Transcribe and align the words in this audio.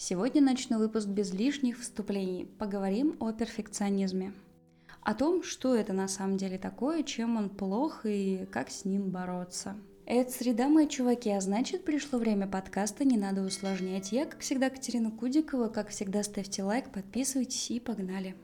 Сегодня 0.00 0.40
начну 0.40 0.78
выпуск 0.78 1.08
без 1.08 1.32
лишних 1.32 1.80
вступлений. 1.80 2.44
Поговорим 2.44 3.16
о 3.18 3.32
перфекционизме. 3.32 4.32
О 5.02 5.12
том, 5.12 5.42
что 5.42 5.74
это 5.74 5.92
на 5.92 6.06
самом 6.06 6.36
деле 6.36 6.56
такое, 6.56 7.02
чем 7.02 7.36
он 7.36 7.50
плох 7.50 8.06
и 8.06 8.46
как 8.52 8.70
с 8.70 8.84
ним 8.84 9.10
бороться. 9.10 9.74
Это 10.06 10.30
среда, 10.30 10.68
мои 10.68 10.86
чуваки, 10.86 11.30
а 11.30 11.40
значит 11.40 11.84
пришло 11.84 12.20
время 12.20 12.46
подкаста, 12.46 13.04
не 13.04 13.16
надо 13.16 13.42
усложнять. 13.42 14.12
Я, 14.12 14.26
как 14.26 14.38
всегда, 14.38 14.70
Катерина 14.70 15.10
Кудикова, 15.10 15.66
как 15.66 15.88
всегда, 15.88 16.22
ставьте 16.22 16.62
лайк, 16.62 16.92
подписывайтесь 16.92 17.72
и 17.72 17.80
погнали. 17.80 18.36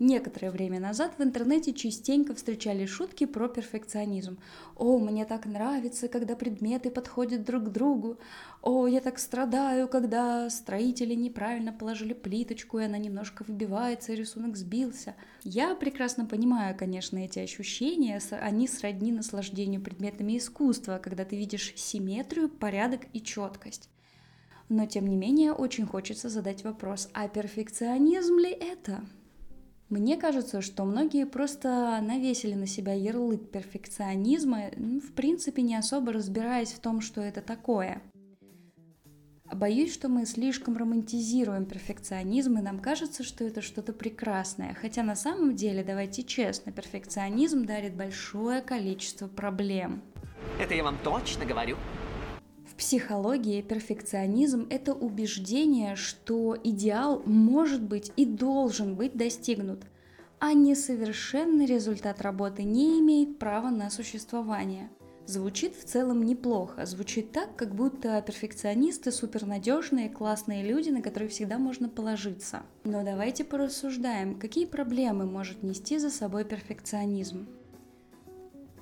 Некоторое 0.00 0.50
время 0.50 0.80
назад 0.80 1.14
в 1.18 1.22
интернете 1.22 1.72
частенько 1.72 2.34
встречали 2.34 2.84
шутки 2.84 3.26
про 3.26 3.48
перфекционизм. 3.48 4.38
«О, 4.76 4.98
мне 4.98 5.24
так 5.24 5.46
нравится, 5.46 6.08
когда 6.08 6.34
предметы 6.34 6.90
подходят 6.90 7.44
друг 7.44 7.66
к 7.66 7.68
другу», 7.68 8.18
«О, 8.60 8.88
я 8.88 9.00
так 9.00 9.20
страдаю, 9.20 9.86
когда 9.86 10.50
строители 10.50 11.14
неправильно 11.14 11.72
положили 11.72 12.12
плиточку, 12.12 12.78
и 12.78 12.84
она 12.84 12.98
немножко 12.98 13.44
выбивается, 13.46 14.12
и 14.12 14.16
рисунок 14.16 14.56
сбился». 14.56 15.14
Я 15.44 15.76
прекрасно 15.76 16.26
понимаю, 16.26 16.76
конечно, 16.76 17.18
эти 17.18 17.38
ощущения, 17.38 18.20
они 18.40 18.66
сродни 18.66 19.12
наслаждению 19.12 19.80
предметами 19.80 20.38
искусства, 20.38 20.98
когда 21.00 21.24
ты 21.24 21.36
видишь 21.36 21.72
симметрию, 21.76 22.48
порядок 22.48 23.02
и 23.12 23.22
четкость. 23.22 23.88
Но 24.68 24.86
тем 24.86 25.06
не 25.06 25.16
менее 25.16 25.52
очень 25.52 25.86
хочется 25.86 26.28
задать 26.28 26.64
вопрос, 26.64 27.10
а 27.12 27.28
перфекционизм 27.28 28.38
ли 28.38 28.50
это? 28.50 29.04
Мне 29.94 30.16
кажется, 30.16 30.60
что 30.60 30.84
многие 30.84 31.24
просто 31.24 32.00
навесили 32.02 32.54
на 32.54 32.66
себя 32.66 32.94
ярлык 32.94 33.48
перфекционизма, 33.52 34.72
ну, 34.76 35.00
в 35.00 35.12
принципе, 35.12 35.62
не 35.62 35.76
особо 35.76 36.12
разбираясь 36.12 36.72
в 36.72 36.80
том, 36.80 37.00
что 37.00 37.20
это 37.20 37.40
такое. 37.40 38.02
Боюсь, 39.52 39.94
что 39.94 40.08
мы 40.08 40.26
слишком 40.26 40.76
романтизируем 40.76 41.64
перфекционизм, 41.64 42.58
и 42.58 42.60
нам 42.60 42.80
кажется, 42.80 43.22
что 43.22 43.44
это 43.44 43.62
что-то 43.62 43.92
прекрасное. 43.92 44.74
Хотя 44.74 45.04
на 45.04 45.14
самом 45.14 45.54
деле, 45.54 45.84
давайте 45.84 46.24
честно, 46.24 46.72
перфекционизм 46.72 47.64
дарит 47.64 47.94
большое 47.94 48.62
количество 48.62 49.28
проблем. 49.28 50.02
Это 50.58 50.74
я 50.74 50.82
вам 50.82 50.98
точно 51.04 51.44
говорю. 51.44 51.76
В 52.74 52.76
психологии 52.76 53.62
перфекционизм— 53.62 54.66
это 54.70 54.94
убеждение, 54.94 55.94
что 55.94 56.58
идеал 56.64 57.22
может 57.24 57.80
быть 57.80 58.10
и 58.16 58.24
должен 58.26 58.96
быть 58.96 59.16
достигнут, 59.16 59.84
а 60.40 60.54
несовершенный 60.54 61.66
результат 61.66 62.20
работы 62.20 62.64
не 62.64 62.98
имеет 62.98 63.38
права 63.38 63.70
на 63.70 63.90
существование. 63.90 64.90
Звучит 65.24 65.76
в 65.76 65.84
целом 65.84 66.24
неплохо, 66.24 66.84
звучит 66.84 67.30
так, 67.30 67.54
как 67.54 67.76
будто 67.76 68.20
перфекционисты 68.22 69.12
супернадежные, 69.12 70.10
классные 70.10 70.64
люди, 70.64 70.90
на 70.90 71.00
которых 71.00 71.30
всегда 71.30 71.58
можно 71.58 71.88
положиться. 71.88 72.64
Но 72.82 73.04
давайте 73.04 73.44
порассуждаем, 73.44 74.36
какие 74.36 74.64
проблемы 74.66 75.26
может 75.26 75.62
нести 75.62 75.98
за 75.98 76.10
собой 76.10 76.44
перфекционизм. 76.44 77.46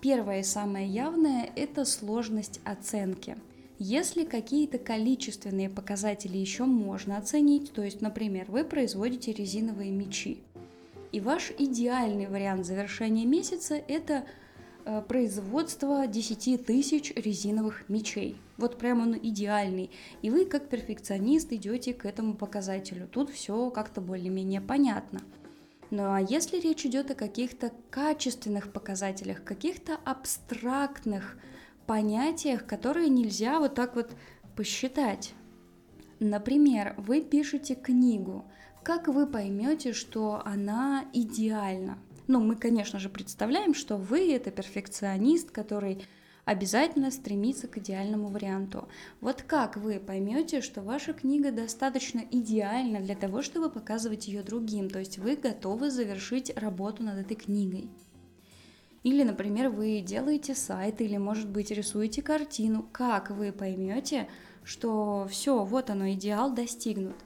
Первое 0.01 0.41
и 0.41 0.45
самое 0.45 0.89
явное– 0.89 1.51
это 1.57 1.85
сложность 1.85 2.59
оценки– 2.65 3.37
если 3.83 4.25
какие-то 4.25 4.79
количественные 4.79 5.69
показатели 5.69 6.39
еще 6.39 6.65
можно 6.65 7.19
оценить, 7.19 7.73
то 7.73 7.83
есть, 7.83 8.01
например, 8.01 8.47
вы 8.49 8.65
производите 8.65 9.33
резиновые 9.33 9.91
мечи, 9.91 10.39
и 11.11 11.21
ваш 11.21 11.53
идеальный 11.59 12.29
вариант 12.29 12.65
завершения 12.65 13.27
месяца– 13.27 13.75
это 13.89 14.25
э, 14.85 15.03
производство 15.03 16.07
10 16.07 16.65
тысяч 16.65 17.13
резиновых 17.17 17.89
мечей. 17.89 18.37
Вот 18.57 18.79
прям 18.79 19.01
он 19.01 19.19
идеальный. 19.19 19.91
И 20.23 20.31
вы, 20.31 20.47
как 20.47 20.69
перфекционист, 20.69 21.53
идете 21.53 21.93
к 21.93 22.07
этому 22.07 22.35
показателю. 22.35 23.09
Тут 23.09 23.31
все 23.31 23.69
как-то 23.71 24.01
более-менее 24.01 24.61
понятно. 24.61 25.23
Ну 25.91 26.05
а 26.05 26.21
если 26.21 26.61
речь 26.61 26.87
идет 26.87 27.11
о 27.11 27.15
каких-то 27.17 27.73
качественных 27.91 28.73
показателях, 28.73 29.43
каких-то 29.45 29.99
абстрактных 30.05 31.37
понятиях, 31.93 32.65
которые 32.65 33.11
нельзя 33.11 33.59
вот 33.59 33.75
так 33.75 33.97
вот 33.97 34.13
посчитать. 34.57 35.35
Например, 36.21 36.95
вы 36.97 37.21
пишете 37.21 37.75
книгу. 37.75 38.47
Как 38.83 39.09
вы 39.09 39.27
поймете, 39.27 39.93
что 39.93 40.41
она 40.47 41.05
идеальна? 41.13 41.99
Ну, 42.29 42.41
мы, 42.41 42.57
конечно 42.57 42.99
же, 42.99 43.11
представляем, 43.11 43.75
что 43.75 43.99
вы 43.99 44.33
это 44.33 44.51
перфекционист, 44.51 45.51
который 45.51 46.07
обязательно 46.47 47.11
стремится 47.11 47.69
к 47.69 47.77
идеальному 47.77 48.29
варианту. 48.29 48.89
Вот 49.21 49.43
как 49.43 49.77
вы 49.77 50.01
поймете, 50.01 50.63
что 50.63 50.81
ваша 50.81 51.13
книга 51.13 51.53
достаточно 51.53 52.23
идеальна 52.31 53.01
для 53.01 53.17
того, 53.17 53.43
чтобы 53.43 53.69
показывать 53.69 54.29
ее 54.29 54.43
другим, 54.43 54.89
то 54.89 54.99
есть 54.99 55.19
вы 55.19 55.37
готовы 55.37 55.91
завершить 55.91 56.57
работу 56.57 57.03
над 57.03 57.19
этой 57.19 57.37
книгой? 57.37 57.91
Или, 59.03 59.25
например, 59.25 59.69
вы 59.69 60.01
делаете 60.01 60.55
сайт 60.55 61.01
или, 61.01 61.17
может 61.17 61.49
быть, 61.49 61.71
рисуете 61.71 62.23
картину. 62.23 62.89
Как 62.93 63.31
вы 63.31 63.53
поймете, 63.53 64.29
что 64.63 65.27
все, 65.29 65.65
вот 65.65 65.91
оно, 65.91 66.11
идеал 66.13 66.55
достигнут? 66.55 67.17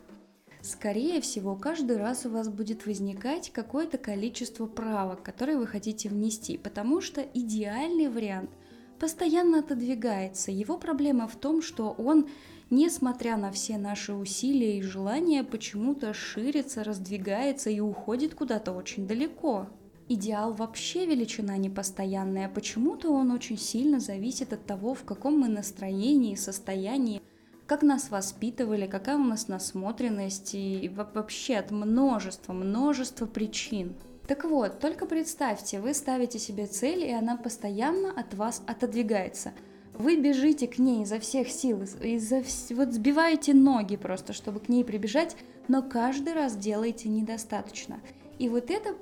Скорее 0.62 1.20
всего, 1.20 1.54
каждый 1.54 1.96
раз 1.98 2.26
у 2.26 2.30
вас 2.30 2.48
будет 2.48 2.86
возникать 2.86 3.50
какое-то 3.52 3.98
количество 3.98 4.66
правок, 4.66 5.22
которые 5.22 5.58
вы 5.58 5.66
хотите 5.66 6.08
внести, 6.08 6.58
потому 6.58 7.00
что 7.00 7.20
идеальный 7.20 8.08
вариант 8.08 8.50
постоянно 8.98 9.60
отодвигается. 9.60 10.50
Его 10.50 10.78
проблема 10.78 11.28
в 11.28 11.36
том, 11.36 11.62
что 11.62 11.90
он, 11.90 12.28
несмотря 12.70 13.36
на 13.36 13.52
все 13.52 13.78
наши 13.78 14.12
усилия 14.12 14.78
и 14.78 14.82
желания, 14.82 15.44
почему-то 15.44 16.14
ширится, 16.14 16.82
раздвигается 16.82 17.70
и 17.70 17.78
уходит 17.78 18.34
куда-то 18.34 18.72
очень 18.72 19.06
далеко. 19.06 19.68
Идеал 20.08 20.52
вообще 20.52 21.04
величина 21.04 21.56
непостоянная, 21.56 22.48
почему-то 22.48 23.10
он 23.10 23.32
очень 23.32 23.58
сильно 23.58 23.98
зависит 23.98 24.52
от 24.52 24.64
того, 24.64 24.94
в 24.94 25.02
каком 25.02 25.40
мы 25.40 25.48
настроении, 25.48 26.36
состоянии, 26.36 27.20
как 27.66 27.82
нас 27.82 28.10
воспитывали, 28.10 28.86
какая 28.86 29.16
у 29.16 29.24
нас 29.24 29.48
насмотренность 29.48 30.54
и 30.54 30.88
вообще 30.94 31.56
от 31.56 31.72
множества, 31.72 32.52
множества 32.52 33.26
причин. 33.26 33.96
Так 34.28 34.44
вот, 34.44 34.78
только 34.78 35.06
представьте, 35.06 35.80
вы 35.80 35.92
ставите 35.92 36.38
себе 36.38 36.66
цель, 36.66 37.02
и 37.02 37.12
она 37.12 37.36
постоянно 37.36 38.10
от 38.10 38.34
вас 38.34 38.62
отодвигается. 38.68 39.52
Вы 39.94 40.20
бежите 40.20 40.68
к 40.68 40.78
ней 40.78 41.02
изо 41.02 41.18
всех 41.18 41.48
сил, 41.48 41.82
изо 42.02 42.42
вс... 42.42 42.70
вот 42.70 42.92
сбиваете 42.92 43.54
ноги 43.54 43.96
просто, 43.96 44.32
чтобы 44.32 44.60
к 44.60 44.68
ней 44.68 44.84
прибежать, 44.84 45.36
но 45.66 45.82
каждый 45.82 46.34
раз 46.34 46.54
делаете 46.54 47.08
недостаточно. 47.08 48.00
И 48.38 48.48
вот 48.48 48.70
это 48.70 48.94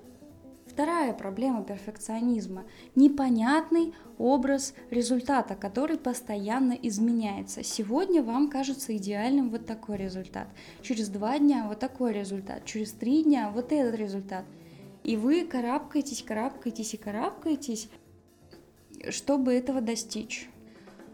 Вторая 0.74 1.12
проблема 1.12 1.62
перфекционизма– 1.62 2.64
непонятный 2.96 3.94
образ 4.18 4.74
результата, 4.90 5.54
который 5.54 5.96
постоянно 5.96 6.72
изменяется. 6.72 7.62
Сегодня 7.62 8.24
вам 8.24 8.50
кажется 8.50 8.96
идеальным 8.96 9.50
вот 9.50 9.66
такой 9.66 9.98
результат, 9.98 10.48
через 10.82 11.10
два 11.10 11.38
дня 11.38 11.66
вот 11.68 11.78
такой 11.78 12.12
результат, 12.12 12.64
через 12.64 12.90
три 12.90 13.22
дня 13.22 13.50
вот 13.54 13.70
этот 13.70 13.94
результат. 13.94 14.46
И 15.04 15.16
вы 15.16 15.44
карабкаетесь, 15.44 16.24
карабкаетесь 16.24 16.94
и 16.94 16.96
карабкаетесь, 16.96 17.88
чтобы 19.10 19.54
этого 19.54 19.80
достичь. 19.80 20.50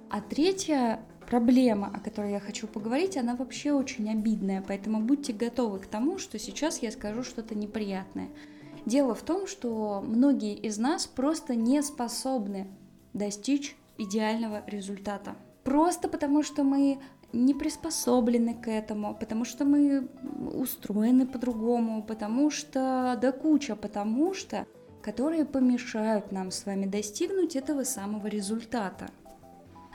А 0.09 0.23
третья 0.23 1.01
проблема, 1.29 1.93
о 1.95 2.01
которой 2.01 2.33
я 2.33 2.41
хочу 2.41 2.67
поговорить, 2.67 3.19
она 3.19 3.37
вообще 3.37 3.73
очень 3.73 4.11
обидная, 4.11 4.65
поэтому 4.67 5.03
будьте 5.03 5.35
готовы 5.35 5.81
к 5.81 5.87
тому, 5.87 6.17
что 6.17 6.39
сейчас 6.39 6.81
я 6.81 6.91
скажу 6.91 7.23
что-то 7.23 7.55
неприятное– 7.55 8.31
Дело 8.87 9.15
в 9.15 9.23
том, 9.23 9.47
что 9.47 10.03
многие 10.07 10.55
из 10.55 10.79
нас 10.79 11.07
просто 11.07 11.55
не 11.55 11.83
способны 11.83 12.69
достичь 13.13 13.77
идеального 13.99 14.63
результата. 14.67 15.37
Просто 15.65 16.09
потому, 16.09 16.43
что 16.43 16.65
мы 16.65 17.01
не 17.33 17.55
приспособлены 17.55 18.55
к 18.55 18.69
этому, 18.69 19.15
потому 19.15 19.45
что 19.45 19.65
мы 19.65 20.09
устроены 20.53 21.27
по-другому, 21.27 22.03
потому 22.03 22.51
что, 22.51 23.17
да 23.21 23.33
куча, 23.33 23.77
потому 23.77 24.35
что, 24.35 24.67
которые 25.03 25.45
помешают 25.45 26.33
нам 26.33 26.51
с 26.51 26.67
вами 26.67 26.87
достигнуть 26.87 27.57
этого 27.57 27.85
самого 27.85 28.27
результата. 28.27 29.11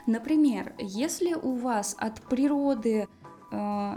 Например, 0.06 0.74
если 0.78 1.34
у 1.34 1.52
вас 1.56 1.96
от 1.98 2.22
природы 2.22 3.08
э, 3.50 3.96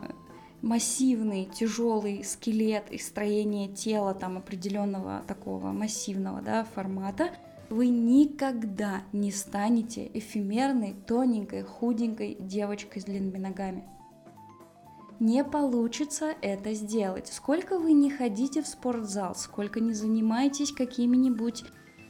массивный, 0.61 1.45
тяжелый 1.45 2.23
скелет 2.23 2.91
и 2.91 2.97
строение 2.97 3.67
тела 3.67 4.13
там 4.13 4.37
определенного 4.37 5.23
такого 5.27 5.71
массивного 5.71 6.41
да, 6.41 6.63
формата, 6.63 7.29
вы 7.69 7.87
никогда 7.87 9.03
не 9.13 9.31
станете 9.31 10.09
эфемерной, 10.13 10.95
тоненькой, 11.05 11.63
худенькой 11.63 12.35
девочкой 12.39 13.01
с 13.01 13.05
длинными 13.05 13.37
ногами. 13.37 13.83
Не 15.19 15.43
получится 15.43 16.33
это 16.41 16.73
сделать. 16.73 17.27
Сколько 17.27 17.77
вы 17.77 17.91
не 17.91 18.09
ходите 18.09 18.61
в 18.63 18.67
спортзал, 18.67 19.35
сколько 19.35 19.81
не 19.81 19.93
занимаетесь 19.93 20.71
какими-нибудь, 20.71 21.65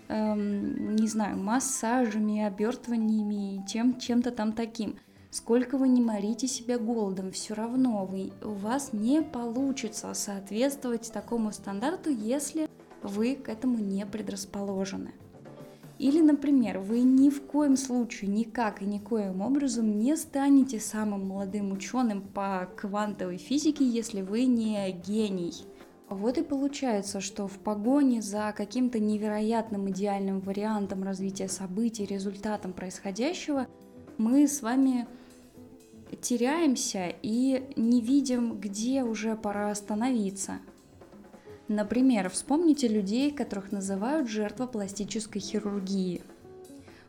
эм, 0.10 0.96
не 0.96 1.08
знаю, 1.08 1.38
массажами, 1.38 2.44
обертываниями, 2.44 3.66
чем, 3.68 4.00
чем-то 4.00 4.32
там 4.32 4.54
таким– 4.54 4.98
сколько 5.32 5.78
вы 5.78 5.88
не 5.90 6.02
морите 6.02 6.48
себя 6.48 6.78
голодом, 6.78 7.32
все 7.32 7.54
равно 7.54 8.06
вы, 8.06 8.32
у 8.44 8.52
вас 8.52 8.94
не 8.94 9.22
получится 9.22 10.14
соответствовать 10.14 11.12
такому 11.12 11.52
стандарту, 11.52 12.10
если 12.10 12.68
вы 13.04 13.36
к 13.36 13.50
этому 13.50 13.78
не 13.78 14.06
предрасположены. 14.06 15.14
Или, 16.00 16.22
например, 16.22 16.80
вы 16.80 17.02
ни 17.02 17.30
в 17.30 17.42
коем 17.42 17.76
случае, 17.76 18.32
никак 18.32 18.82
и 18.82 18.86
никоим 18.86 19.42
образом 19.42 20.00
не 20.00 20.16
станете 20.16 20.80
самым 20.80 21.28
молодым 21.28 21.74
ученым 21.74 22.22
по 22.22 22.70
квантовой 22.78 23.38
физике, 23.38 23.86
если 23.86 24.22
вы 24.22 24.46
не 24.46 24.90
гений. 24.94 25.54
Вот 26.08 26.38
и 26.38 26.42
получается, 26.42 27.20
что 27.20 27.48
в 27.48 27.60
погоне 27.60 28.22
за 28.22 28.54
каким-то 28.56 28.98
невероятным 28.98 29.90
идеальным 29.90 30.40
вариантом 30.40 31.04
развития 31.04 31.50
событий, 31.50 32.06
результатом 32.06 32.72
происходящего, 32.72 33.68
мы 34.18 34.48
с 34.48 34.62
вами 34.62 35.06
теряемся 36.22 37.14
и 37.22 37.72
не 37.76 38.02
видим, 38.02 38.60
где 38.60 39.04
уже 39.04 39.36
пора 39.36 39.72
остановиться. 39.72 40.60
Например, 41.68 42.30
вспомните 42.30 42.88
людей, 42.88 43.32
которых 43.32 43.72
называют 43.72 44.28
жертва 44.28 44.66
пластической 44.66 45.40
хирургии. 45.40 46.22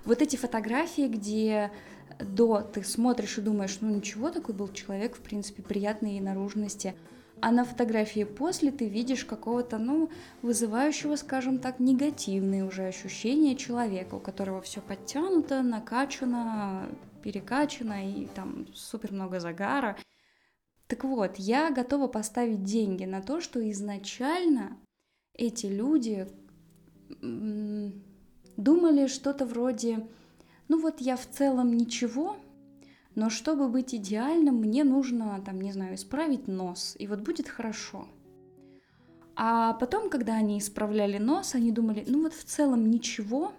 Вот 0.05 0.21
эти 0.21 0.37
фотографии, 0.37 1.09
где 1.09 1.71
до 2.19 2.61
ты 2.61 2.83
смотришь 2.85 3.39
и 3.39 3.41
думаешь, 3.41 3.79
ну 3.81 3.89
ничего, 3.89 4.31
такой 4.31 4.55
был 4.55 4.69
человек, 4.69 5.17
в 5.17 5.21
принципе, 5.21 5.63
приятной 5.63 6.21
наружности, 6.21 6.95
а 7.41 7.53
на 7.53 7.65
фотографии 7.65 8.25
после 8.25 8.71
ты 8.71 8.87
видишь 8.87 9.25
какого-то, 9.25 9.79
ну, 9.79 10.11
вызывающего, 10.43 11.17
скажем 11.17 11.59
так, 11.59 11.81
негативные 11.81 12.65
уже 12.65 12.85
ощущения 12.85 13.57
человека, 13.57 14.17
у 14.17 14.21
которого 14.21 14.61
все 14.61 14.83
подтянуто, 14.83 15.63
накачано, 15.63 16.87
перекачано 17.23 18.09
и 18.09 18.27
там 18.27 18.67
супер 18.75 19.13
много 19.13 19.41
загара. 19.41 19.97
Так 20.87 21.05
вот, 21.05 21.37
я 21.37 21.71
готова 21.71 22.09
поставить 22.09 22.65
деньги 22.65 23.05
на 23.05 23.23
то, 23.23 23.41
что 23.41 23.69
изначально 23.71 24.77
эти 25.35 25.67
люди 25.67 26.27
думали 28.57 29.07
что-то 29.07 29.47
вроде, 29.47 30.07
ну 30.69 30.81
вот 30.81 31.01
я 31.01 31.17
в 31.17 31.27
целом 31.27 31.73
ничего, 31.73 32.37
но 33.15 33.31
чтобы 33.31 33.69
быть 33.69 33.95
идеальным, 33.95 34.57
мне 34.57 34.85
нужно, 34.85 35.43
там, 35.45 35.61
не 35.61 35.73
знаю, 35.73 35.95
исправить 35.95 36.47
нос, 36.47 36.97
и 36.99 37.07
вот 37.07 37.21
будет 37.21 37.49
хорошо. 37.49 38.07
А 39.37 39.75
потом, 39.75 40.11
когда 40.11 40.35
они 40.35 40.59
исправляли 40.59 41.19
нос, 41.19 41.55
они 41.55 41.73
думали, 41.73 42.05
ну 42.07 42.23
вот 42.23 42.35
в 42.35 42.45
целом 42.45 42.91
ничего, 42.91 43.53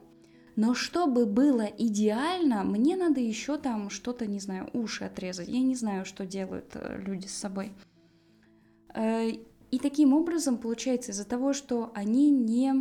но 0.62 0.76
чтобы 0.76 1.26
было 1.26 1.64
идеально, 1.64 2.64
мне 2.64 2.96
надо 2.96 3.20
еще 3.20 3.58
там 3.58 3.90
что-то, 3.90 4.28
не 4.28 4.40
знаю, 4.40 4.70
уши 4.74 5.06
отрезать. 5.06 5.48
Я 5.48 5.60
не 5.60 5.74
знаю, 5.74 6.06
что 6.06 6.24
делают 6.24 6.76
э, 6.76 7.02
люди 7.02 7.26
с 7.26 7.34
собой. 7.34 7.72
Э, 8.94 9.28
и 9.72 9.80
таким 9.80 10.14
образом 10.14 10.60
получается 10.60 11.14
из-за 11.14 11.26
того, 11.26 11.54
что 11.54 11.92
они 11.96 12.30
не 12.30 12.76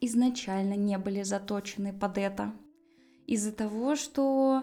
изначально 0.00 0.72
не 0.72 0.96
были 0.96 1.22
заточены 1.22 1.92
под 1.92 2.16
это, 2.16 2.54
из-за 3.26 3.52
того, 3.52 3.94
что 3.94 4.62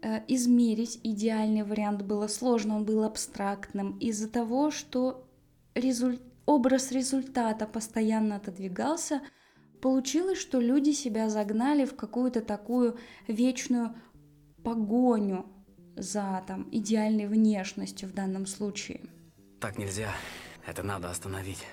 э, 0.00 0.22
измерить 0.28 0.98
идеальный 1.02 1.62
вариант 1.62 2.00
было 2.00 2.28
сложно, 2.28 2.76
он 2.76 2.86
был 2.86 3.04
абстрактным, 3.04 3.98
из-за 3.98 4.30
того, 4.30 4.70
что 4.70 5.28
резуль... 5.74 6.20
образ 6.46 6.90
результата 6.90 7.66
постоянно 7.66 8.36
отодвигался– 8.36 9.20
Получилось, 9.80 10.38
что 10.38 10.60
люди 10.60 10.90
себя 10.90 11.28
загнали 11.28 11.84
в 11.84 11.94
какую-то 11.94 12.40
такую 12.40 12.98
вечную 13.26 13.94
погоню 14.64 15.46
за 15.96 16.42
там 16.46 16.68
идеальной 16.72 17.26
внешностью 17.26 18.08
в 18.08 18.12
данном 18.12 18.46
случае. 18.46 19.00
Так 19.60 19.78
нельзя. 19.78 20.10
Это 20.66 20.82
надо 20.82 21.10
остановить. 21.10 21.64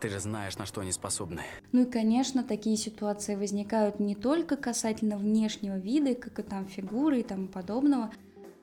Ты 0.00 0.10
же 0.10 0.20
знаешь, 0.20 0.58
на 0.58 0.66
что 0.66 0.82
они 0.82 0.92
способны. 0.92 1.42
Ну 1.72 1.82
и, 1.82 1.90
конечно, 1.90 2.44
такие 2.44 2.76
ситуации 2.76 3.36
возникают 3.36 4.00
не 4.00 4.14
только 4.14 4.56
касательно 4.56 5.16
внешнего 5.16 5.78
вида, 5.78 6.14
как 6.14 6.38
и 6.38 6.42
там 6.42 6.66
фигуры 6.66 7.20
и 7.20 7.22
тому 7.22 7.48
подобного. 7.48 8.12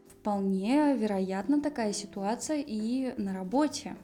Вполне 0.08 0.96
вероятна 0.96 1.60
такая 1.60 1.94
ситуация 1.94 2.64
и 2.66 3.14
на 3.20 3.34
работе. 3.34 3.96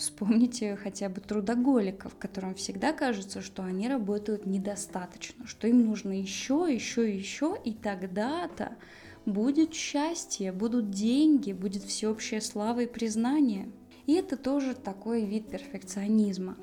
Вспомните 0.00 0.76
хотя 0.76 1.10
бы 1.10 1.20
трудоголиков, 1.20 2.16
которым 2.18 2.54
всегда 2.54 2.94
кажется, 2.94 3.42
что 3.42 3.62
они 3.62 3.86
работают 3.86 4.46
недостаточно, 4.46 5.46
что 5.46 5.68
им 5.68 5.84
нужно 5.84 6.18
еще, 6.18 6.66
еще, 6.70 7.14
еще, 7.14 7.54
и 7.62 7.74
тогда-то 7.74 8.78
будет 9.26 9.74
счастье, 9.74 10.52
будут 10.52 10.88
деньги, 10.90 11.52
будет 11.52 11.82
всеобщая 11.82 12.40
слава 12.40 12.80
и 12.80 12.86
признание. 12.86 13.68
И 14.06 14.14
это 14.14 14.38
тоже 14.38 14.74
такой 14.74 15.26
вид 15.26 15.50
перфекционизма. 15.50 16.56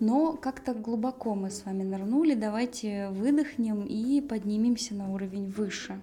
Но 0.00 0.32
как-то 0.32 0.74
глубоко 0.74 1.36
мы 1.36 1.52
с 1.52 1.64
вами 1.64 1.84
нырнули, 1.84 2.34
давайте 2.34 3.08
выдохнем 3.10 3.84
и 3.84 4.20
поднимемся 4.20 4.96
на 4.96 5.12
уровень 5.12 5.46
выше. 5.46 6.00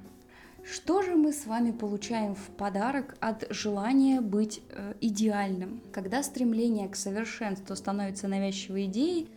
Что 0.63 1.01
же 1.01 1.15
мы 1.15 1.33
с 1.33 1.45
вами 1.47 1.71
получаем 1.71 2.35
в 2.35 2.49
подарок 2.55 3.15
от 3.19 3.47
желания 3.49 4.21
быть 4.21 4.61
э, 4.69 4.93
идеальным? 5.01 5.81
Когда 5.91 6.21
стремление 6.21 6.87
к 6.87 6.95
совершенству 6.95 7.75
становится 7.75 8.27
навязчивой 8.27 8.85
идеей, 8.85 9.29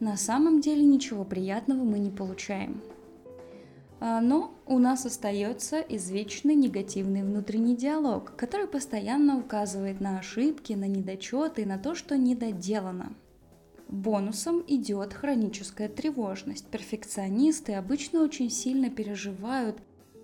на 0.00 0.16
самом 0.16 0.60
деле 0.60 0.82
ничего 0.82 1.24
приятного 1.24 1.84
мы 1.84 1.98
не 1.98 2.10
получаем. 2.10 2.80
А, 4.00 4.22
но 4.22 4.54
у 4.66 4.78
нас 4.78 5.04
остается 5.04 5.80
извечный 5.80 6.54
негативный 6.54 7.22
внутренний 7.22 7.76
диалог, 7.76 8.34
который 8.34 8.66
постоянно 8.66 9.38
указывает 9.38 10.00
на 10.00 10.18
ошибки, 10.18 10.72
на 10.72 10.86
недочеты 10.86 11.66
на 11.66 11.78
то, 11.78 11.94
что 11.94 12.16
недоделано. 12.16 13.12
Бонусом 13.88 14.64
идет 14.66 15.12
хроническая 15.12 15.88
тревожность. 15.88 16.66
Перфекционисты 16.66 17.74
обычно 17.74 18.22
очень 18.22 18.48
сильно 18.48 18.88
переживают 18.88 19.76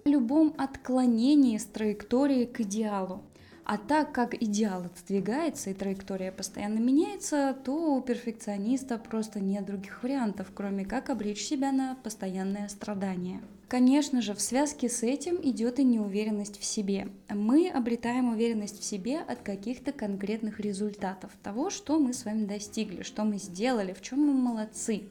любом 0.07 0.55
отклонении 0.57 1.59
с 1.59 1.65
траектории 1.65 2.45
к 2.45 2.61
идеалу. 2.61 3.23
А 3.65 3.79
так 3.79 4.13
как 4.13 4.41
идеал 4.41 4.85
отодвигается 4.85 5.71
и 5.71 5.75
траектория 5.75 6.31
постоянно 6.31 6.79
меняется, 6.79 7.57
то 7.65 7.97
у 7.97 8.01
перфекциониста 8.01 8.97
просто 8.97 9.41
нет 9.41 9.67
других 9.67 10.05
вариантов, 10.05 10.53
кроме 10.55 10.85
как 10.85 11.11
обречь 11.11 11.43
себя 11.43 11.73
на 11.73 11.97
постоянное 11.97 12.69
страдание. 12.69 13.41
Конечно 13.67 14.23
же, 14.23 14.35
в 14.35 14.41
связке 14.41 14.89
с 14.89 15.03
этим 15.03 15.41
идет 15.43 15.81
и 15.81 15.85
неуверенность 15.85 16.61
в 16.61 16.65
себе. 16.65 17.09
Мы 17.29 17.69
обретаем 17.69 18.29
уверенность 18.29 18.79
в 18.79 18.85
себе 18.85 19.19
от 19.19 19.41
каких-то 19.41 19.91
конкретных 19.91 20.61
результатов, 20.61 21.33
того, 21.43 21.69
что 21.71 21.99
мы 21.99 22.13
с 22.13 22.25
вами 22.25 22.45
достигли, 22.45 23.03
что 23.03 23.25
мы 23.25 23.39
сделали, 23.39 23.93
в 23.93 24.01
чем 24.01 24.21
мы 24.21 24.35
молодцы. 24.35 25.09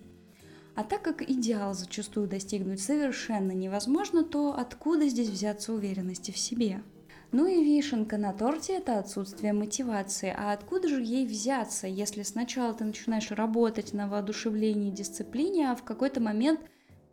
А 0.75 0.83
так 0.83 1.01
как 1.01 1.21
идеал 1.21 1.73
зачастую 1.73 2.27
достигнуть 2.27 2.81
совершенно 2.81 3.53
невозможно, 3.53 4.23
то 4.23 4.53
откуда 4.53 5.07
здесь 5.07 5.29
взяться 5.29 5.71
уверенности 5.71 6.31
в 6.31 6.37
себе? 6.37 6.83
Ну 7.31 7.47
и 7.47 7.63
вишенка 7.63 8.17
на 8.17 8.33
торте– 8.33 8.73
это 8.77 8.99
отсутствие 8.99 9.53
мотивации. 9.53 10.33
А 10.37 10.51
откуда 10.51 10.89
же 10.89 11.01
ей 11.01 11.25
взяться, 11.25 11.87
если 11.87 12.23
сначала 12.23 12.73
ты 12.73 12.83
начинаешь 12.83 13.31
работать 13.31 13.93
на 13.93 14.07
воодушевлении 14.07 14.89
и 14.89 14.95
дисциплине, 14.95 15.71
а 15.71 15.75
в 15.75 15.83
какой-то 15.83 16.21
момент 16.21 16.59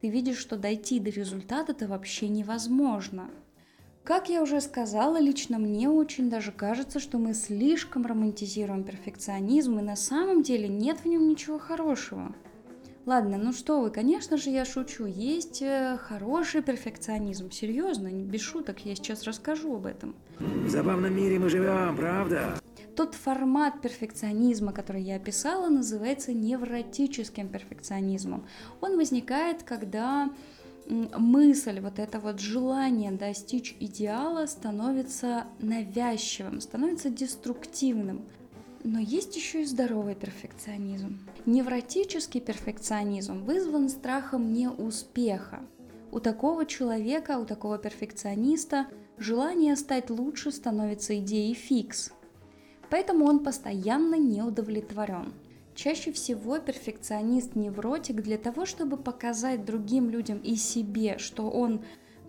ты 0.01 0.09
видишь, 0.09 0.39
что 0.39 0.57
дойти 0.57 0.99
до 0.99 1.11
результата 1.11 1.71
это 1.73 1.87
вообще 1.87 2.29
невозможно? 2.29 3.31
Как 4.03 4.29
я 4.29 4.43
уже 4.43 4.61
сказала, 4.61 5.21
лично 5.21 5.61
мне 5.61 5.89
очень 5.89 6.29
даже 6.29 6.51
кажется, 6.51 6.99
что 6.99 7.19
мы 7.19 7.35
слишком 7.35 8.05
романтизируем 8.05 8.83
перфекционизм, 8.83 9.79
и 9.79 9.83
на 9.83 9.95
самом 9.95 10.43
деле 10.43 10.67
нет 10.67 10.99
в 10.99 11.07
нем 11.07 11.29
ничего 11.29 11.61
хорошего. 11.61 12.35
Ладно, 13.05 13.37
ну 13.37 13.53
что 13.53 13.81
вы, 13.81 13.91
конечно 13.91 14.37
же, 14.37 14.51
я 14.51 14.65
шучу. 14.65 15.07
Есть 15.07 15.61
э, 15.61 15.99
хороший 16.01 16.63
перфекционизм. 16.63 17.51
Серьезно, 17.51 18.13
без 18.13 18.43
шуток, 18.43 18.85
я 18.85 18.95
сейчас 18.95 19.25
расскажу 19.25 19.75
об 19.75 19.87
этом. 19.87 20.15
В 20.39 20.69
забавном 20.69 21.15
мире 21.17 21.41
мы 21.41 21.49
живем, 21.49 21.97
правда? 21.97 22.61
Тот 22.95 23.15
формат 23.15 23.81
перфекционизма, 23.81 24.73
который 24.73 25.03
я 25.03 25.17
описала, 25.17 25.69
называется 25.69 26.33
невротическим 26.33 27.49
перфекционизмом. 27.49 28.47
Он 28.81 28.97
возникает, 28.97 29.65
когда 29.65 30.31
мысль, 30.87 31.81
вот 31.81 31.99
это 31.99 32.21
вот 32.21 32.39
желание 32.39 33.11
достичь 33.11 33.75
идеала 33.81 34.47
становится 34.47 35.47
навязчивым, 35.59 36.61
становится 36.61 37.11
деструктивным. 37.11 38.27
Но 38.85 38.99
есть 38.99 39.37
еще 39.37 39.63
и 39.63 39.65
здоровый 39.65 40.15
перфекционизм. 40.15 41.21
Невротический 41.47 42.41
перфекционизм 42.41 43.45
вызван 43.45 43.89
страхом 43.89 44.53
неуспеха. 44.53 45.61
У 46.11 46.19
такого 46.19 46.67
человека, 46.67 47.39
у 47.39 47.45
такого 47.45 47.79
перфекциониста 47.79 48.87
желание 49.19 49.77
стать 49.77 50.11
лучше 50.11 50.51
становится 50.51 51.17
идеей 51.19 51.55
фикс. 51.55 52.13
Поэтому 52.91 53.25
он 53.25 53.45
постоянно 53.45 54.17
не 54.17 54.43
удовлетворен. 54.43 55.33
Чаще 55.75 56.13
всего 56.13 56.59
перфекционист-невротик 56.59 58.17
для 58.17 58.37
того, 58.37 58.67
чтобы 58.67 58.99
показать 58.99 59.65
другим 59.65 60.11
людям 60.11 60.39
и 60.39 60.57
себе, 60.57 61.17
что 61.19 61.49
он 61.49 61.83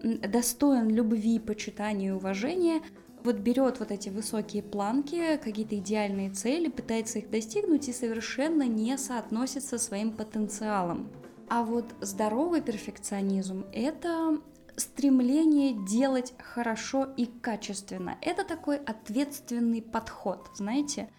достоин 0.04 0.90
любви, 0.90 1.40
почитания 1.40 2.10
и 2.10 2.14
уважения, 2.14 2.82
вот 3.24 3.38
берет 3.38 3.80
вот 3.80 3.92
эти 3.92 4.10
высокие 4.10 4.64
планки, 4.64 5.38
какие-то 5.38 5.78
идеальные 5.78 6.32
цели, 6.32 6.70
пытается 6.70 7.20
их 7.20 7.30
достигнуть 7.30 7.88
и 7.88 7.94
совершенно 7.94 8.64
не 8.64 8.98
соотносится 8.98 9.78
со 9.78 9.86
своим 9.86 10.12
потенциалом. 10.12 11.10
А 11.50 11.64
вот 11.64 11.86
здоровый 12.02 12.62
перфекционизм– 12.62 13.66
это 13.74 14.40
стремление 14.76 15.74
делать 15.88 16.34
хорошо 16.40 17.14
и 17.16 17.26
качественно. 17.26 18.18
Это 18.22 18.44
такой 18.44 18.78
ответственный 18.78 19.82
подход, 19.82 20.50
знаете. 20.56 21.10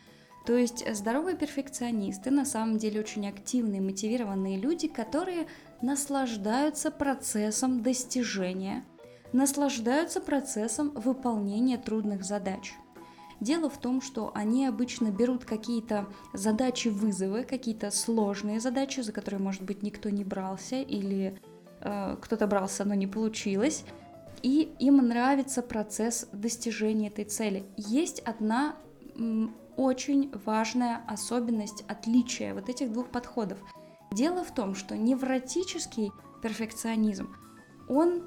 То 0.47 0.57
есть 0.57 0.85
здоровые 0.95 1.37
перфекционисты 1.37 2.31
на 2.31 2.45
самом 2.45 2.77
деле 2.79 3.01
очень 3.01 3.27
активные, 3.29 3.81
мотивированные 3.81 4.59
люди, 4.59 4.89
которые 4.89 5.47
наслаждаются 5.81 6.91
процессом 6.91 7.83
достижения, 7.83 8.85
наслаждаются 9.35 10.21
процессом 10.21 10.91
выполнения 10.91 11.77
трудных 11.77 12.25
задач. 12.25 12.75
Дело 13.41 13.69
в 13.69 13.77
том, 13.79 14.01
что 14.01 14.31
они 14.33 14.65
обычно 14.65 15.11
берут 15.11 15.45
какие-то 15.45 16.07
задачи-вызовы, 16.33 17.43
какие-то 17.43 17.91
сложные 17.91 18.61
задачи, 18.61 19.01
за 19.01 19.13
которые, 19.13 19.43
может 19.43 19.63
быть, 19.63 19.83
никто 19.83 20.09
не 20.09 20.23
брался 20.25 20.77
или 20.77 21.37
э, 21.81 22.17
кто-то 22.23 22.47
брался, 22.47 22.85
но 22.85 22.95
не 22.95 23.09
получилось, 23.09 23.85
и 24.43 24.73
им 24.79 24.99
нравится 24.99 25.63
процесс 25.63 26.29
достижения 26.33 27.09
этой 27.09 27.25
цели. 27.25 27.65
Есть 27.77 28.21
одна 28.21 28.77
м, 29.17 29.53
очень 29.77 30.31
важная 30.45 31.03
особенность, 31.09 31.85
отличия 31.89 32.55
вот 32.55 32.69
этих 32.69 32.93
двух 32.93 33.09
подходов. 33.09 33.59
Дело 34.13 34.45
в 34.45 34.55
том, 34.55 34.77
что 34.77 34.97
невротический 34.97 36.13
перфекционизм, 36.41 37.35
он 37.89 38.23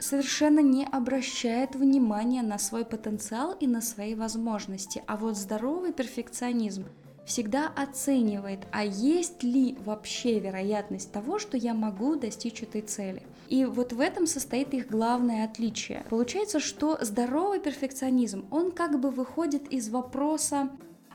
совершенно 0.00 0.60
не 0.60 0.84
обращает 0.84 1.74
внимания 1.74 2.42
на 2.42 2.58
свой 2.58 2.84
потенциал 2.84 3.52
и 3.52 3.66
на 3.66 3.80
свои 3.80 4.14
возможности. 4.14 5.02
А 5.06 5.16
вот 5.16 5.36
здоровый 5.36 5.92
перфекционизм 5.92 6.86
всегда 7.24 7.68
оценивает, 7.76 8.60
а 8.72 8.84
есть 8.84 9.42
ли 9.42 9.76
вообще 9.84 10.40
вероятность 10.40 11.12
того, 11.12 11.38
что 11.38 11.56
я 11.56 11.74
могу 11.74 12.16
достичь 12.16 12.62
этой 12.62 12.82
цели. 12.82 13.22
И 13.48 13.64
вот 13.64 13.92
в 13.92 14.00
этом 14.00 14.26
состоит 14.26 14.74
их 14.74 14.88
главное 14.88 15.44
отличие. 15.44 16.04
Получается, 16.08 16.60
что 16.60 16.98
здоровый 17.00 17.60
перфекционизм, 17.60 18.46
он 18.50 18.72
как 18.72 19.00
бы 19.00 19.10
выходит 19.10 19.68
из 19.68 19.88
вопроса, 19.90 20.70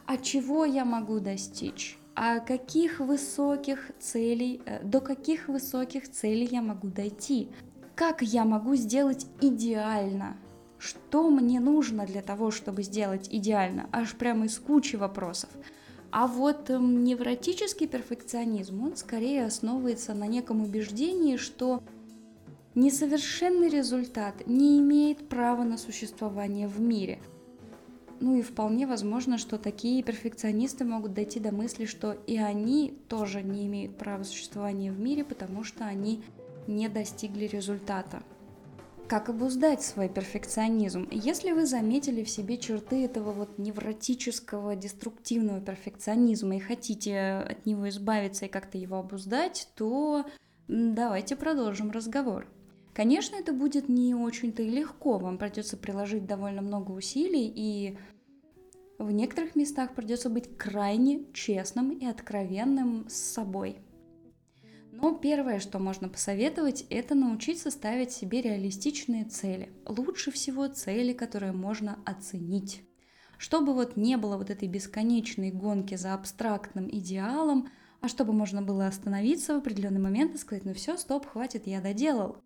а 0.05 0.17
чего 0.17 0.65
я 0.65 0.85
могу 0.85 1.19
достичь? 1.19 1.97
а 2.15 2.39
каких 2.39 3.01
высоких 3.01 3.91
целей, 3.99 4.61
э, 4.65 4.81
до 4.83 5.01
каких 5.01 5.49
высоких 5.49 6.09
целей 6.09 6.47
я 6.49 6.61
могу 6.61 6.87
дойти, 6.87 7.49
как 7.95 8.21
я 8.21 8.45
могу 8.45 8.75
сделать 8.75 9.25
идеально, 9.41 10.37
что 10.77 11.29
мне 11.29 11.59
нужно 11.59 12.05
для 12.05 12.21
того, 12.21 12.51
чтобы 12.51 12.83
сделать 12.83 13.29
идеально, 13.31 13.89
аж 13.91 14.13
прямо 14.15 14.45
из 14.45 14.59
кучи 14.59 14.95
вопросов. 14.95 15.49
А 16.11 16.27
вот 16.27 16.69
эм, 16.69 17.03
невротический 17.03 17.87
перфекционизм, 17.87 18.83
он 18.83 18.95
скорее 18.95 19.45
основывается 19.45 20.13
на 20.13 20.27
неком 20.27 20.61
убеждении, 20.61 21.37
что 21.37 21.83
несовершенный 22.73 23.69
результат 23.69 24.47
не 24.47 24.79
имеет 24.79 25.27
права 25.27 25.63
на 25.63 25.77
существование 25.77 26.67
в 26.67 26.79
мире– 26.79 27.19
ну 28.19 28.37
и 28.37 28.41
вполне 28.41 28.87
возможно, 28.87 29.37
что 29.37 29.57
такие 29.57 30.01
перфекционисты 30.01 30.85
могут 30.85 31.13
дойти 31.13 31.39
до 31.39 31.51
мысли, 31.51 31.85
что 31.85 32.13
и 32.13 32.37
они 32.37 32.97
тоже 33.09 33.43
не 33.43 33.67
имеют 33.67 33.97
права 33.97 34.23
существования 34.23 34.91
в 34.91 34.99
мире, 34.99 35.25
потому 35.25 35.63
что 35.63 35.85
они 35.85 36.23
не 36.67 36.89
достигли 36.89 37.45
результата. 37.45 38.23
Как 39.07 39.29
обуздать 39.29 39.83
свой 39.83 40.09
перфекционизм? 40.09 41.07
Если 41.11 41.51
вы 41.51 41.67
заметили 41.67 42.23
в 42.23 42.29
себе 42.29 42.57
черты 42.57 43.05
этого 43.05 43.33
вот 43.33 43.59
невротического, 43.59 44.75
деструктивного 44.75 45.61
перфекционизма 45.61 46.55
и 46.55 46.59
хотите 46.59 47.45
от 47.47 47.67
него 47.67 47.87
избавиться 47.89 48.45
и 48.45 48.49
как-то 48.49 48.79
его 48.79 48.97
обуздать, 48.97 49.69
то 49.75 50.25
давайте 50.67 51.35
продолжим 51.35 51.91
разговор. 51.91 52.47
Конечно, 52.95 53.35
это 53.35 53.53
будет 53.53 53.89
не 53.89 54.15
очень-то 54.15 54.63
и 54.63 54.69
легко, 54.69 55.19
вам 55.19 55.37
придется 55.37 55.77
приложить 55.77 56.25
довольно 56.25 56.63
много 56.63 56.91
усилий, 56.91 57.51
и 57.53 57.97
в 58.97 59.11
некоторых 59.11 59.55
местах 59.55 59.93
придется 59.93 60.29
быть 60.29 60.57
крайне 60.57 61.25
честным 61.33 61.91
и 61.91 62.05
откровенным 62.05 63.07
с 63.09 63.15
собой. 63.15 63.77
Но 65.01 65.13
первое, 65.13 65.59
что 65.59 65.77
можно 65.77 66.07
посоветовать, 66.07 66.85
это 66.89 67.15
научиться 67.15 67.69
ставить 67.69 68.11
себе 68.11 68.41
реалистичные 68.41 69.25
цели. 69.25 69.73
Лучше 69.85 70.31
всего 70.31 70.67
цели, 70.67 71.11
которые 71.13 71.51
можно 71.51 71.99
оценить. 72.05 72.81
Чтобы 73.37 73.73
вот 73.73 73.97
не 73.97 74.15
было 74.15 74.37
вот 74.37 74.49
этой 74.49 74.69
бесконечной 74.69 75.51
гонки 75.51 75.95
за 75.95 76.13
абстрактным 76.13 76.89
идеалом, 76.89 77.69
а 77.99 78.07
чтобы 78.07 78.31
можно 78.31 78.61
было 78.61 78.87
остановиться 78.87 79.53
в 79.53 79.57
определенный 79.57 79.99
момент 79.99 80.33
и 80.35 80.37
сказать, 80.37 80.63
ну 80.63 80.73
все, 80.73 80.95
стоп, 80.95 81.25
хватит, 81.25 81.67
я 81.67 81.81
доделал. 81.81 82.37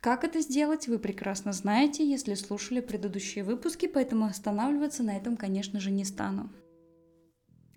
Как 0.00 0.24
это 0.24 0.40
сделать, 0.40 0.86
вы 0.86 0.98
прекрасно 0.98 1.52
знаете, 1.52 2.08
если 2.08 2.34
слушали 2.34 2.80
предыдущие 2.80 3.42
выпуски, 3.42 3.86
поэтому 3.86 4.26
останавливаться 4.26 5.02
на 5.02 5.16
этом, 5.16 5.36
конечно 5.36 5.80
же, 5.80 5.90
не 5.90 6.04
стану. 6.04 6.50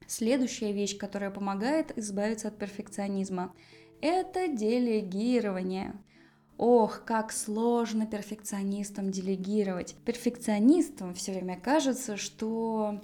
Следующая 0.07 0.71
вещь, 0.71 0.97
которая 0.97 1.31
помогает 1.31 1.97
избавиться 1.97 2.49
от 2.49 2.57
перфекционизма, 2.57 3.53
это 4.01 4.47
делегирование. 4.47 5.93
Ох, 6.57 7.03
как 7.05 7.31
сложно 7.31 8.05
перфекционистам 8.05 9.11
делегировать. 9.11 9.95
Перфекционистам 10.05 11.13
все 11.13 11.33
время 11.33 11.59
кажется, 11.59 12.17
что 12.17 13.01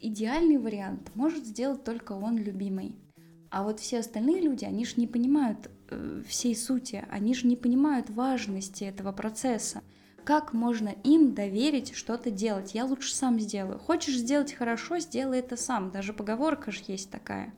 идеальный 0.00 0.58
вариант 0.58 1.14
может 1.14 1.46
сделать 1.46 1.84
только 1.84 2.12
он 2.12 2.36
любимый. 2.36 2.96
А 3.50 3.62
вот 3.62 3.80
все 3.80 4.00
остальные 4.00 4.40
люди, 4.40 4.64
они 4.64 4.84
же 4.84 4.94
не 4.96 5.06
понимают 5.06 5.70
э, 5.90 6.22
всей 6.26 6.56
сути, 6.56 7.04
они 7.10 7.34
же 7.34 7.46
не 7.46 7.56
понимают 7.56 8.08
важности 8.10 8.84
этого 8.84 9.12
процесса. 9.12 9.82
Как 10.24 10.52
можно 10.52 10.94
им 11.02 11.34
доверить 11.34 11.94
что-то 11.94 12.30
делать? 12.30 12.74
Я 12.74 12.84
лучше 12.84 13.14
сам 13.14 13.40
сделаю. 13.40 13.78
Хочешь 13.78 14.16
сделать 14.16 14.52
хорошо, 14.52 14.98
сделай 14.98 15.40
это 15.40 15.56
сам. 15.56 15.90
Даже 15.90 16.12
поговорка 16.12 16.70
же 16.70 16.80
есть 16.86 17.10
такая. 17.10 17.52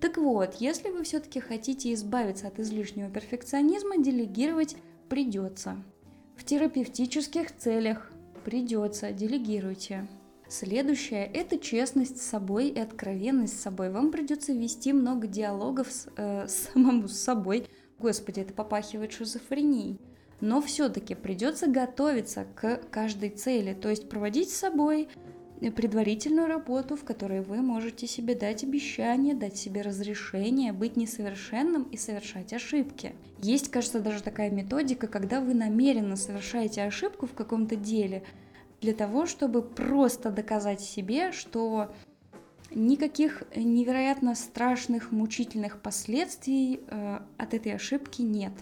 Так 0.00 0.18
вот, 0.18 0.56
если 0.56 0.90
вы 0.90 1.04
все-таки 1.04 1.40
хотите 1.40 1.94
избавиться 1.94 2.48
от 2.48 2.60
излишнего 2.60 3.08
перфекционизма, 3.08 3.96
делегировать 3.96 4.76
придется. 5.08 5.82
В 6.36 6.44
терапевтических 6.44 7.56
целях 7.56 8.10
придется, 8.44 9.12
делегируйте. 9.12 10.06
Следующее– 10.48 11.24
это 11.34 11.58
честность 11.58 12.22
с 12.22 12.26
собой 12.26 12.68
и 12.68 12.78
откровенность 12.78 13.58
с 13.58 13.62
собой. 13.62 13.90
Вам 13.90 14.12
придется 14.12 14.52
вести 14.52 14.92
много 14.92 15.26
диалогов 15.26 15.90
с, 15.90 16.08
э, 16.16 16.46
самому 16.46 17.08
с 17.08 17.18
собой. 17.18 17.66
Господи, 17.98 18.40
это 18.40 18.52
попахивает 18.52 19.12
шизофренией. 19.12 19.98
Но 20.40 20.60
все-таки 20.60 21.14
придется 21.14 21.66
готовиться 21.66 22.46
к 22.54 22.80
каждой 22.90 23.30
цели, 23.30 23.74
то 23.74 23.88
есть 23.88 24.08
проводить 24.08 24.50
с 24.50 24.56
собой 24.56 25.08
предварительную 25.74 26.48
работу, 26.48 26.96
в 26.96 27.04
которой 27.04 27.40
вы 27.40 27.62
можете 27.62 28.06
себе 28.06 28.34
дать 28.34 28.62
обещание, 28.62 29.34
дать 29.34 29.56
себе 29.56 29.80
разрешение 29.80 30.74
быть 30.74 30.96
несовершенным 30.96 31.84
и 31.84 31.96
совершать 31.96 32.52
ошибки. 32.52 33.14
Есть, 33.40 33.70
кажется, 33.70 34.00
даже 34.00 34.22
такая 34.22 34.50
методика, 34.50 35.06
когда 35.06 35.40
вы 35.40 35.54
намеренно 35.54 36.16
совершаете 36.16 36.82
ошибку 36.82 37.26
в 37.26 37.32
каком-то 37.32 37.76
деле– 37.76 38.22
для 38.80 38.94
того, 38.94 39.26
чтобы 39.26 39.62
просто 39.62 40.30
доказать 40.30 40.80
себе, 40.80 41.32
что 41.32 41.92
никаких 42.70 43.42
невероятно 43.54 44.34
страшных, 44.34 45.12
мучительных 45.12 45.80
последствий 45.80 46.80
э, 46.86 47.20
от 47.38 47.54
этой 47.54 47.74
ошибки 47.74 48.22
нет. 48.22 48.52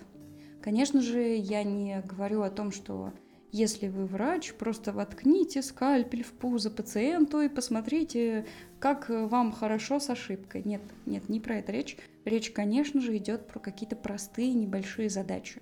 Конечно 0.65 1.03
же, 1.03 1.37
я 1.37 1.63
не 1.63 2.01
говорю 2.01 2.41
о 2.41 2.49
том, 2.49 2.73
что 2.73 3.13
если 3.53 3.87
вы 3.87 4.07
врач, 4.07 4.55
просто 4.55 4.95
воткните 4.95 5.61
скальпель 5.61 6.25
в 6.25 6.33
пузо 6.33 6.71
пациенту 6.71 7.43
и 7.43 7.51
посмотрите, 7.51 8.47
как 8.79 9.11
вам 9.11 9.53
хорошо 9.53 10.01
с 10.01 10.09
ошибкой. 10.09 10.63
Нет, 10.65 10.81
нет, 11.05 11.29
не 11.29 11.39
про 11.39 11.57
это 11.57 11.71
речь. 11.71 11.99
Речь, 12.25 12.51
конечно 12.51 13.03
же, 13.03 13.15
идет 13.19 13.47
про 13.47 13.59
какие-то 13.59 13.95
простые 13.95 14.55
небольшие 14.55 15.11
задачи. 15.11 15.61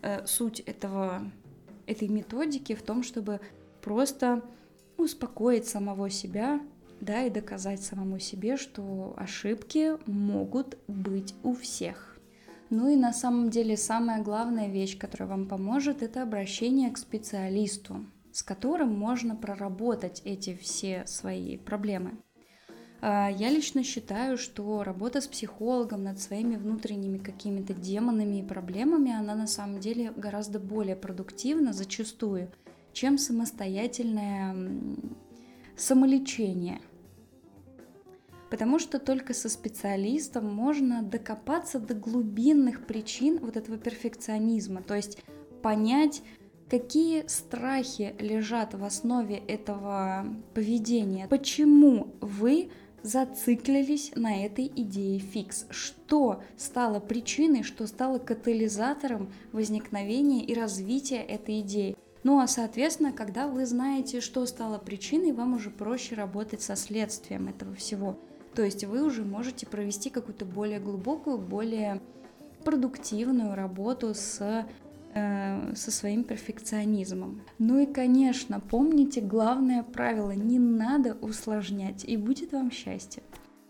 Э, 0.00 0.24
суть 0.24 0.60
этого, 0.60 1.30
этой 1.86 2.08
методики 2.08 2.74
в 2.74 2.82
том, 2.82 3.02
чтобы 3.02 3.38
просто 3.82 4.42
успокоить 4.96 5.66
самого 5.66 6.08
себя, 6.08 6.58
да, 7.02 7.26
и 7.26 7.28
доказать 7.28 7.82
самому 7.82 8.18
себе, 8.18 8.56
что 8.56 9.12
ошибки 9.18 9.98
могут 10.06 10.78
быть 10.88 11.34
у 11.42 11.54
всех. 11.54 12.11
Ну 12.72 12.88
и 12.88 12.96
на 12.96 13.12
самом 13.12 13.50
деле 13.50 13.76
самая 13.76 14.22
главная 14.22 14.66
вещь, 14.66 14.96
которая 14.96 15.28
вам 15.28 15.46
поможет, 15.46 16.02
это 16.02 16.22
обращение 16.22 16.90
к 16.90 16.96
специалисту, 16.96 18.06
с 18.32 18.42
которым 18.42 18.98
можно 18.98 19.36
проработать 19.36 20.22
эти 20.24 20.56
все 20.56 21.04
свои 21.06 21.58
проблемы. 21.58 22.16
А, 23.02 23.28
я 23.30 23.50
лично 23.50 23.84
считаю, 23.84 24.38
что 24.38 24.84
работа 24.84 25.20
с 25.20 25.28
психологом 25.28 26.02
над 26.02 26.18
своими 26.18 26.56
внутренними 26.56 27.18
какими-то 27.18 27.74
демонами 27.74 28.38
и 28.38 28.42
проблемами, 28.42 29.12
она 29.12 29.34
на 29.34 29.46
самом 29.46 29.78
деле 29.78 30.10
гораздо 30.16 30.58
более 30.58 30.96
продуктивна 30.96 31.74
зачастую, 31.74 32.50
чем 32.94 33.18
самостоятельное 33.18 34.56
самолечение. 35.76 36.80
Потому 38.52 38.78
что 38.78 38.98
только 38.98 39.32
со 39.32 39.48
специалистом 39.48 40.44
можно 40.44 41.02
докопаться 41.02 41.78
до 41.78 41.94
глубинных 41.94 42.84
причин 42.86 43.38
вот 43.38 43.56
этого 43.56 43.78
перфекционизма, 43.78 44.82
то 44.82 44.94
есть 44.94 45.22
понять, 45.62 46.20
какие 46.68 47.26
страхи 47.28 48.14
лежат 48.18 48.74
в 48.74 48.84
основе 48.84 49.36
этого 49.36 50.26
поведения, 50.52 51.28
почему 51.28 52.08
вы 52.20 52.68
зациклились 53.02 54.12
на 54.16 54.44
этой 54.44 54.66
идее 54.66 55.18
фикс. 55.18 55.64
Что 55.70 56.42
стало 56.58 57.00
причиной, 57.00 57.62
что 57.62 57.86
стало 57.86 58.18
катализатором 58.18 59.32
возникновения 59.52 60.44
и 60.44 60.52
развития 60.52 61.22
этой 61.22 61.62
идеи. 61.62 61.96
Ну 62.22 62.38
а 62.38 62.46
соответственно, 62.46 63.12
когда 63.12 63.48
вы 63.48 63.64
знаете, 63.64 64.20
что 64.20 64.44
стало 64.44 64.76
причиной, 64.76 65.32
вам 65.32 65.54
уже 65.54 65.70
проще 65.70 66.16
работать 66.16 66.60
со 66.60 66.76
следствием 66.76 67.48
этого 67.48 67.74
всего. 67.74 68.18
То 68.54 68.62
есть 68.62 68.84
вы 68.84 69.02
уже 69.02 69.24
можете 69.24 69.66
провести 69.66 70.10
какую-то 70.10 70.44
более 70.44 70.78
глубокую, 70.78 71.38
более 71.38 72.00
продуктивную 72.64 73.54
работу 73.54 74.14
с 74.14 74.66
э, 75.14 75.74
со 75.74 75.90
своим 75.90 76.24
перфекционизмом. 76.24 77.42
Ну 77.58 77.80
и, 77.80 77.86
конечно, 77.86 78.60
помните 78.60 79.20
главное 79.20 79.82
правило, 79.82 80.32
не 80.32 80.58
надо 80.58 81.16
усложнять, 81.20 82.04
и 82.04 82.16
будет 82.16 82.52
вам 82.52 82.70
счастье. 82.70 83.22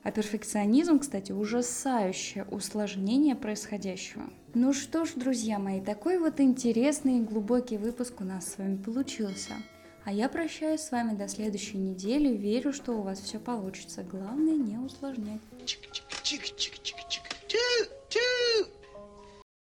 А 0.03 0.11
перфекционизм, 0.11 0.99
кстати, 0.99 1.31
ужасающее 1.31 2.45
усложнение 2.51 3.37
происходящего. 3.37 4.25
Ну 4.53 4.73
что 4.73 5.05
ж, 5.05 5.12
друзья 5.15 5.61
мои, 5.61 5.81
такой 5.81 6.19
вот 6.19 6.41
интересный 6.41 7.19
и 7.19 7.23
глубокий 7.23 7.79
выпуск 7.79 8.21
у 8.21 8.25
нас 8.25 8.53
с 8.53 8.59
вами 8.59 8.77
получился. 8.77 9.55
А 10.05 10.13
я 10.13 10.29
прощаюсь 10.29 10.81
с 10.81 10.91
вами 10.91 11.17
до 11.17 11.29
следующей 11.29 11.79
недели. 11.79 12.37
Верю, 12.37 12.73
что 12.73 12.93
у 12.93 13.03
вас 13.03 13.21
все 13.21 13.39
получится. 13.39 14.03
Главное 14.03 14.57
не 14.57 14.77
усложнять. 14.77 15.41
Чик-чик-чик-чик-чик-чик. 15.65 18.02